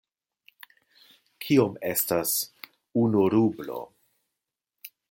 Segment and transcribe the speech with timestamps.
[1.45, 2.33] Kiom estas
[3.05, 3.79] unu rublo?